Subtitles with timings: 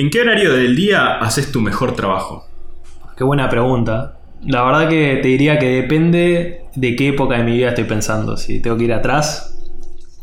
[0.00, 2.48] ¿En qué horario del día haces tu mejor trabajo?
[3.18, 4.18] Qué buena pregunta.
[4.46, 8.38] La verdad que te diría que depende de qué época de mi vida estoy pensando.
[8.38, 9.58] Si tengo que ir atrás,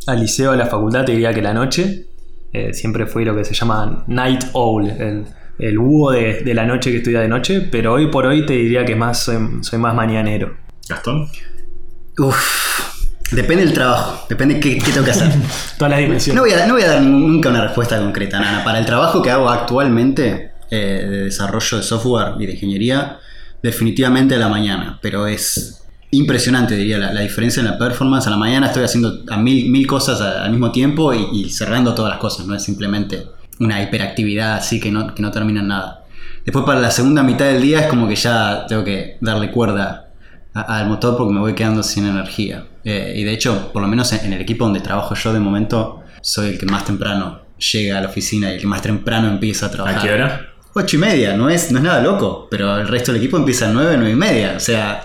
[0.07, 2.07] al liceo, a la facultad, te diría que la noche.
[2.53, 5.25] Eh, siempre fui lo que se llama night owl, el,
[5.59, 7.61] el búho de, de la noche que estudia de noche.
[7.61, 10.57] Pero hoy por hoy te diría que más soy, soy más mañanero.
[10.89, 11.27] Gastón.
[12.17, 12.86] Uf,
[13.31, 15.31] depende del trabajo, depende qué, qué tengo que hacer.
[15.77, 16.35] Todas las dimensiones.
[16.35, 18.63] No voy, a, no voy a dar nunca una respuesta concreta, Nana.
[18.63, 23.19] Para el trabajo que hago actualmente eh, de desarrollo de software y de ingeniería,
[23.61, 28.27] definitivamente a la mañana, pero es impresionante, diría, la, la diferencia en la performance.
[28.27, 31.49] A la mañana estoy haciendo a mil, mil cosas a- al mismo tiempo y, y
[31.49, 33.25] cerrando todas las cosas, no es simplemente
[33.59, 36.03] una hiperactividad así que no, que no termina en nada.
[36.45, 40.05] Después para la segunda mitad del día es como que ya tengo que darle cuerda
[40.53, 42.65] al motor porque me voy quedando sin energía.
[42.89, 45.39] Eh, y de hecho, por lo menos en, en el equipo donde trabajo yo de
[45.41, 49.27] momento, soy el que más temprano llega a la oficina y el que más temprano
[49.27, 49.99] empieza a trabajar.
[49.99, 50.49] ¿A qué hora?
[50.73, 53.67] Ocho y media, no es, no es nada loco, pero el resto del equipo empieza
[53.67, 54.53] a nueve, nueve y media.
[54.55, 55.03] O sea,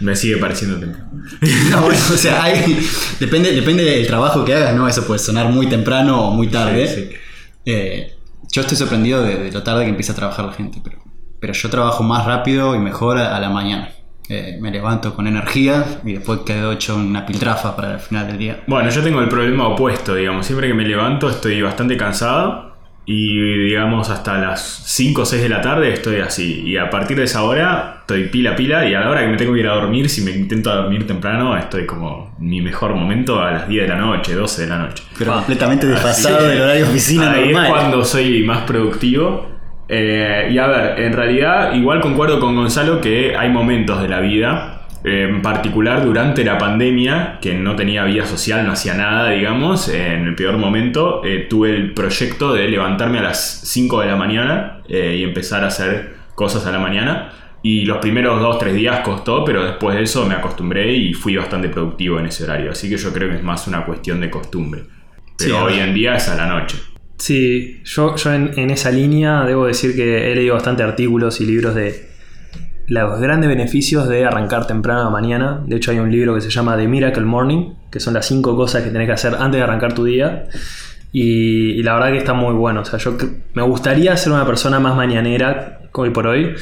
[0.00, 1.08] Me sigue pareciendo temprano.
[1.70, 2.84] no, bueno, o sea, hay-
[3.20, 4.86] depende, depende del trabajo que hagas, ¿no?
[4.88, 6.88] Eso puede sonar muy temprano o muy tarde.
[6.88, 7.16] Sí, sí.
[7.64, 8.16] Eh,
[8.52, 10.98] yo estoy sorprendido de, de lo tarde que empieza a trabajar la gente, pero,
[11.40, 13.88] pero yo trabajo más rápido y mejor a, a la mañana.
[14.28, 18.38] Eh, me levanto con energía y después quedo hecho una piltrafa para el final del
[18.38, 18.60] día.
[18.66, 20.46] Bueno, yo tengo el problema opuesto, digamos.
[20.46, 22.72] Siempre que me levanto estoy bastante cansado
[23.06, 26.62] y, digamos, hasta las 5 o 6 de la tarde estoy así.
[26.64, 29.36] Y a partir de esa hora estoy pila pila y a la hora que me
[29.36, 33.42] tengo que ir a dormir, si me intento dormir temprano, estoy como mi mejor momento
[33.42, 35.04] a las 10 de la noche, 12 de la noche.
[35.18, 35.36] Pero Ah.
[35.36, 37.64] completamente desfasado del horario de oficina ahí normal.
[37.66, 39.52] es cuando soy más productivo.
[39.88, 44.20] Eh, y a ver, en realidad igual concuerdo con Gonzalo que hay momentos de la
[44.20, 49.28] vida, eh, en particular durante la pandemia, que no tenía vida social, no hacía nada,
[49.28, 54.06] digamos, en el peor momento, eh, tuve el proyecto de levantarme a las 5 de
[54.06, 57.32] la mañana eh, y empezar a hacer cosas a la mañana.
[57.62, 61.68] Y los primeros 2-3 días costó, pero después de eso me acostumbré y fui bastante
[61.68, 62.70] productivo en ese horario.
[62.70, 64.84] Así que yo creo que es más una cuestión de costumbre.
[65.36, 66.78] Pero hoy en día es a la noche.
[67.18, 71.46] Sí, yo, yo en, en esa línea debo decir que he leído bastante artículos y
[71.46, 72.14] libros de
[72.86, 75.62] los grandes beneficios de arrancar temprano a la mañana.
[75.66, 78.56] De hecho, hay un libro que se llama The Miracle Morning, que son las cinco
[78.56, 80.44] cosas que tenés que hacer antes de arrancar tu día.
[81.12, 82.80] Y, y la verdad que está muy bueno.
[82.80, 83.16] O sea, yo
[83.54, 86.54] me gustaría ser una persona más mañanera hoy por hoy.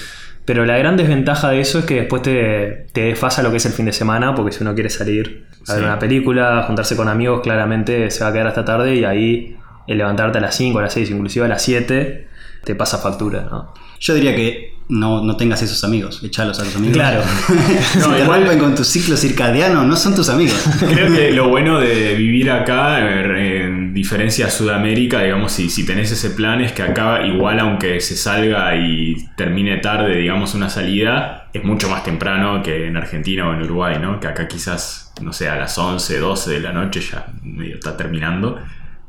[0.44, 3.66] Pero la gran desventaja de eso es que después te, te desfasa lo que es
[3.66, 7.08] el fin de semana, porque si uno quiere salir a ver una película, juntarse con
[7.08, 9.56] amigos, claramente se va a quedar hasta tarde y ahí
[9.87, 12.28] el levantarte a las 5, a las 6, inclusive a las 7,
[12.65, 13.72] te pasa factura, ¿no?
[14.00, 16.94] Yo diría que no, no tengas esos amigos, echalos a los amigos.
[16.97, 17.22] Claro.
[17.93, 20.60] si No, te igual- rompen con tu ciclo circadiano, no son tus amigos.
[20.81, 25.87] Creo que lo bueno de vivir acá, eh, en diferencia a Sudamérica, digamos, si, si
[25.87, 30.69] tenés ese plan, es que acá igual aunque se salga y termine tarde, digamos, una
[30.69, 34.19] salida, es mucho más temprano que en Argentina o en Uruguay, ¿no?
[34.19, 37.97] Que acá quizás, no sé, a las 11, 12 de la noche ya medio está
[37.97, 38.59] terminando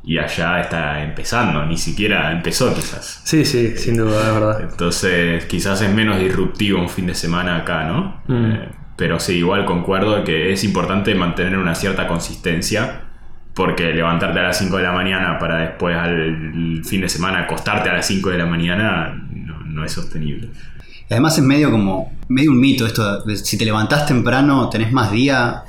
[0.04, 3.22] y allá está empezando, ni siquiera empezó quizás.
[3.24, 4.62] Sí, sí, sin duda, es verdad.
[4.62, 8.22] Entonces, quizás es menos disruptivo un fin de semana acá, ¿no?
[8.28, 8.52] Mm.
[8.52, 13.02] Eh, pero sí, igual concuerdo que es importante mantener una cierta consistencia.
[13.54, 17.88] Porque levantarte a las 5 de la mañana para después al fin de semana acostarte
[17.88, 20.50] a las 5 de la mañana no, no es sostenible.
[21.08, 25.12] Además es medio como, medio un mito esto de si te levantás temprano tenés más
[25.12, 25.64] día.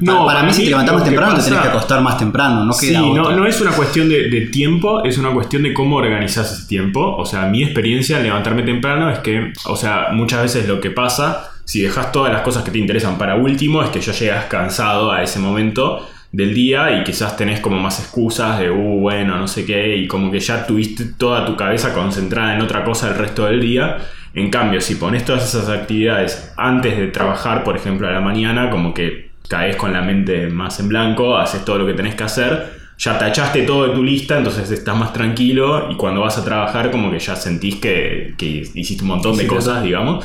[0.00, 2.00] No, Pa- para, para mí si te levantás lo más temprano te tenés que acostar
[2.02, 3.36] más temprano, no Sí, queda no, otra.
[3.36, 7.16] no es una cuestión de, de tiempo, es una cuestión de cómo organizas ese tiempo.
[7.16, 10.90] O sea, mi experiencia en levantarme temprano es que, o sea, muchas veces lo que
[10.90, 14.44] pasa, si dejas todas las cosas que te interesan para último, es que ya llegas
[14.46, 19.36] cansado a ese momento del día y quizás tenés como más excusas de, uh, bueno,
[19.36, 23.08] no sé qué, y como que ya tuviste toda tu cabeza concentrada en otra cosa
[23.08, 23.98] el resto del día.
[24.34, 28.70] En cambio, si pones todas esas actividades antes de trabajar, por ejemplo, a la mañana,
[28.70, 32.24] como que caes con la mente más en blanco, haces todo lo que tenés que
[32.24, 36.44] hacer, ya tachaste todo de tu lista, entonces estás más tranquilo y cuando vas a
[36.44, 40.24] trabajar como que ya sentís que, que hiciste un montón de Sí, cosas, digamos.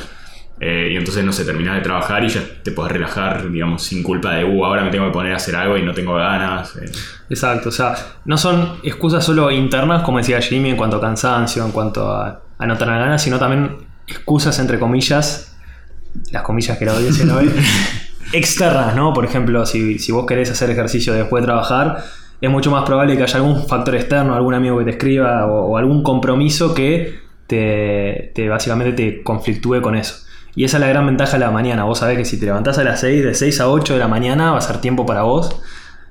[0.60, 4.02] Eh, y entonces no sé, terminás de trabajar y ya te podés relajar, digamos, sin
[4.02, 6.74] culpa de, uh, ahora me tengo que poner a hacer algo y no tengo ganas.
[6.76, 6.90] eh.
[7.30, 11.64] Exacto, o sea, no son excusas solo internas, como decía Jimmy, en cuanto a cansancio,
[11.64, 13.76] en cuanto a, a no tener ganas, sino también
[14.08, 15.56] excusas entre comillas,
[16.32, 17.50] las comillas que la audiencia no ve,
[18.32, 19.12] externas, ¿no?
[19.12, 22.04] Por ejemplo, si, vos querés hacer ejercicio después de trabajar,
[22.40, 25.72] es mucho más probable que haya algún factor externo, algún amigo que te escriba o,
[25.72, 30.24] o algún compromiso que te, te básicamente te conflictúe con eso.
[30.54, 31.84] Y esa es la gran ventaja de la mañana.
[31.84, 34.08] Vos sabés que si te levantás a las 6, de 6 a 8 de la
[34.08, 35.60] mañana, va a ser tiempo para vos.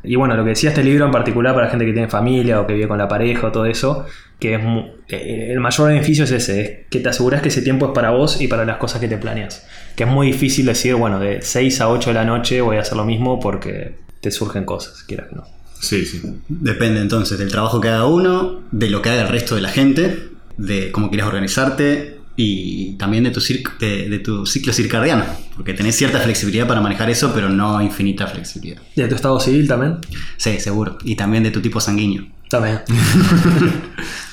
[0.03, 2.67] Y bueno, lo que decía este libro en particular para gente que tiene familia o
[2.67, 4.05] que vive con la pareja o todo eso,
[4.39, 4.61] que es
[5.09, 8.11] eh, el mayor beneficio es ese, es que te aseguras que ese tiempo es para
[8.11, 9.67] vos y para las cosas que te planeas.
[9.95, 12.81] Que es muy difícil decir, bueno, de 6 a 8 de la noche voy a
[12.81, 15.44] hacer lo mismo porque te surgen cosas, quieras que no.
[15.79, 16.21] Sí, sí.
[16.47, 19.69] Depende entonces del trabajo que haga uno, de lo que haga el resto de la
[19.69, 23.41] gente, de cómo quieras organizarte y también de tu,
[23.79, 25.25] de, de tu ciclo circadiano,
[25.55, 28.79] porque tenés cierta flexibilidad para manejar eso, pero no infinita flexibilidad.
[28.95, 29.97] ¿De tu estado civil también?
[30.37, 30.99] Sí, seguro.
[31.03, 32.27] Y también de tu tipo sanguíneo.
[32.47, 32.81] También.